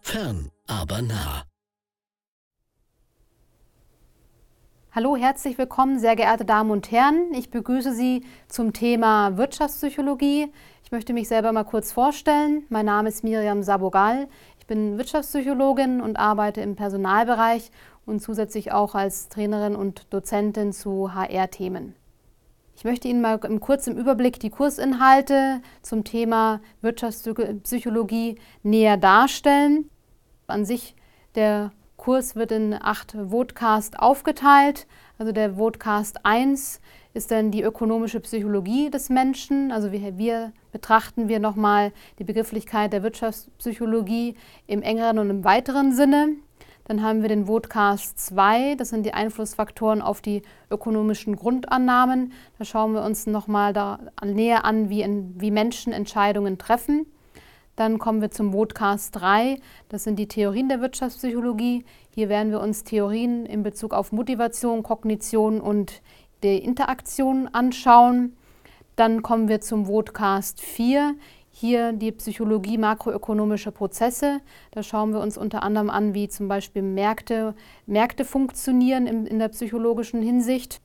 [0.00, 1.42] Fern, aber nah.
[4.90, 7.34] Hallo, herzlich willkommen, sehr geehrte Damen und Herren.
[7.34, 10.50] Ich begrüße Sie zum Thema Wirtschaftspsychologie.
[10.82, 12.64] Ich möchte mich selber mal kurz vorstellen.
[12.70, 14.28] Mein Name ist Miriam Sabogal.
[14.58, 17.70] Ich bin Wirtschaftspsychologin und arbeite im Personalbereich
[18.06, 21.96] und zusätzlich auch als Trainerin und Dozentin zu HR-Themen.
[22.76, 29.88] Ich möchte Ihnen mal im kurzen Überblick die Kursinhalte zum Thema Wirtschaftspsychologie näher darstellen.
[30.48, 30.96] An sich,
[31.36, 34.86] der Kurs wird in acht Vodcast aufgeteilt.
[35.18, 36.80] Also der Vodcast 1
[37.14, 39.70] ist dann die ökonomische Psychologie des Menschen.
[39.70, 44.34] Also wir, wir betrachten wir nochmal die Begrifflichkeit der Wirtschaftspsychologie
[44.66, 46.30] im engeren und im weiteren Sinne.
[46.84, 52.32] Dann haben wir den Vodcast 2, das sind die Einflussfaktoren auf die ökonomischen Grundannahmen.
[52.58, 53.72] Da schauen wir uns nochmal
[54.22, 57.06] näher an, wie, in, wie Menschen Entscheidungen treffen.
[57.76, 61.84] Dann kommen wir zum Vodcast 3, das sind die Theorien der Wirtschaftspsychologie.
[62.14, 66.02] Hier werden wir uns Theorien in Bezug auf Motivation, Kognition und
[66.44, 68.36] die Interaktion anschauen.
[68.94, 71.16] Dann kommen wir zum Vodcast 4.
[71.56, 74.40] Hier die Psychologie makroökonomischer Prozesse.
[74.72, 77.54] Da schauen wir uns unter anderem an, wie zum Beispiel Märkte,
[77.86, 80.80] Märkte funktionieren in, in der psychologischen Hinsicht.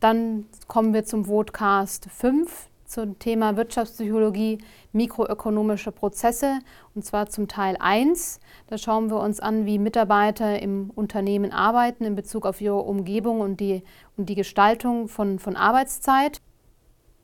[0.00, 4.58] Dann kommen wir zum Vodcast 5 zum Thema Wirtschaftspsychologie,
[4.90, 6.58] mikroökonomische Prozesse
[6.96, 8.40] und zwar zum Teil 1.
[8.66, 13.42] Da schauen wir uns an, wie Mitarbeiter im Unternehmen arbeiten in Bezug auf ihre Umgebung
[13.42, 13.84] und die,
[14.16, 16.40] und die Gestaltung von, von Arbeitszeit.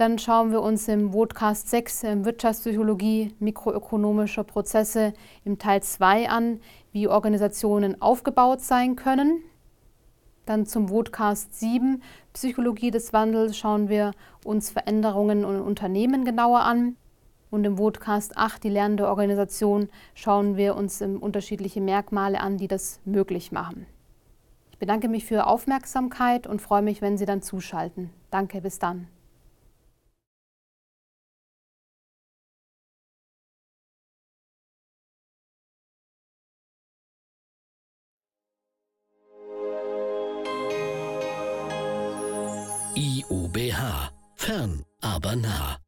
[0.00, 5.12] Dann schauen wir uns im Podcast 6 äh, Wirtschaftspsychologie, mikroökonomische Prozesse
[5.44, 9.42] im Teil 2 an, wie Organisationen aufgebaut sein können.
[10.46, 16.96] Dann zum Podcast 7 Psychologie des Wandels schauen wir uns Veränderungen in Unternehmen genauer an.
[17.50, 23.00] Und im Podcast 8, die lernende Organisation, schauen wir uns unterschiedliche Merkmale an, die das
[23.04, 23.84] möglich machen.
[24.70, 28.08] Ich bedanke mich für Ihre Aufmerksamkeit und freue mich, wenn Sie dann zuschalten.
[28.30, 29.06] Danke, bis dann.
[43.00, 44.12] IUBH.
[44.36, 45.78] Fern, aber nah.